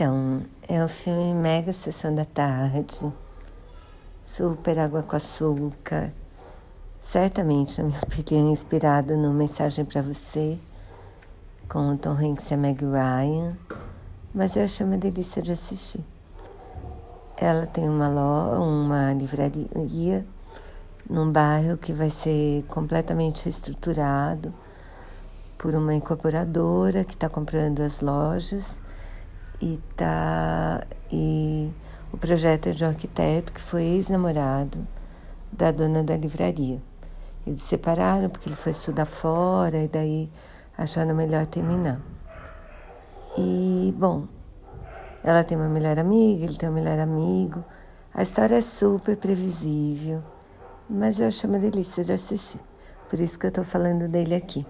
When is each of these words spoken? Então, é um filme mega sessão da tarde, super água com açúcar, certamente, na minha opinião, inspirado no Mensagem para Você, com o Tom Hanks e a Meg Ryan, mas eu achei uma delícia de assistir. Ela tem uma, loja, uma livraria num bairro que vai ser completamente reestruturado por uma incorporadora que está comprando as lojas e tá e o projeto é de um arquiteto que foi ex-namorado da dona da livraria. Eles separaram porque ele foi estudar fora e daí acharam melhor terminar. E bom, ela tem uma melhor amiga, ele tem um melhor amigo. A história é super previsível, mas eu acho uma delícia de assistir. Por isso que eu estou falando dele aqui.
Então, 0.00 0.40
é 0.66 0.82
um 0.82 0.88
filme 0.88 1.34
mega 1.34 1.74
sessão 1.74 2.14
da 2.14 2.24
tarde, 2.24 3.12
super 4.24 4.78
água 4.78 5.02
com 5.02 5.14
açúcar, 5.14 6.10
certamente, 6.98 7.82
na 7.82 7.88
minha 7.88 8.00
opinião, 8.08 8.50
inspirado 8.50 9.14
no 9.14 9.30
Mensagem 9.30 9.84
para 9.84 10.00
Você, 10.00 10.58
com 11.68 11.92
o 11.92 11.98
Tom 11.98 12.12
Hanks 12.12 12.50
e 12.50 12.54
a 12.54 12.56
Meg 12.56 12.82
Ryan, 12.82 13.54
mas 14.34 14.56
eu 14.56 14.64
achei 14.64 14.86
uma 14.86 14.96
delícia 14.96 15.42
de 15.42 15.52
assistir. 15.52 16.02
Ela 17.36 17.66
tem 17.66 17.86
uma, 17.86 18.08
loja, 18.08 18.58
uma 18.58 19.12
livraria 19.12 20.26
num 21.10 21.30
bairro 21.30 21.76
que 21.76 21.92
vai 21.92 22.08
ser 22.08 22.64
completamente 22.68 23.44
reestruturado 23.44 24.50
por 25.58 25.74
uma 25.74 25.94
incorporadora 25.94 27.04
que 27.04 27.12
está 27.12 27.28
comprando 27.28 27.80
as 27.80 28.00
lojas 28.00 28.80
e 29.60 29.78
tá 29.96 30.82
e 31.12 31.70
o 32.12 32.16
projeto 32.16 32.68
é 32.68 32.72
de 32.72 32.84
um 32.84 32.88
arquiteto 32.88 33.52
que 33.52 33.60
foi 33.60 33.82
ex-namorado 33.82 34.86
da 35.52 35.70
dona 35.70 36.02
da 36.02 36.16
livraria. 36.16 36.80
Eles 37.46 37.62
separaram 37.62 38.28
porque 38.28 38.48
ele 38.48 38.56
foi 38.56 38.72
estudar 38.72 39.06
fora 39.06 39.78
e 39.78 39.88
daí 39.88 40.30
acharam 40.76 41.14
melhor 41.14 41.46
terminar. 41.46 42.00
E 43.36 43.94
bom, 43.96 44.26
ela 45.22 45.44
tem 45.44 45.56
uma 45.56 45.68
melhor 45.68 45.98
amiga, 45.98 46.44
ele 46.44 46.56
tem 46.56 46.68
um 46.68 46.72
melhor 46.72 46.98
amigo. 46.98 47.64
A 48.12 48.22
história 48.22 48.56
é 48.56 48.60
super 48.60 49.16
previsível, 49.16 50.22
mas 50.88 51.20
eu 51.20 51.28
acho 51.28 51.46
uma 51.46 51.58
delícia 51.58 52.02
de 52.02 52.12
assistir. 52.12 52.60
Por 53.08 53.20
isso 53.20 53.38
que 53.38 53.46
eu 53.46 53.50
estou 53.50 53.64
falando 53.64 54.08
dele 54.08 54.34
aqui. 54.34 54.66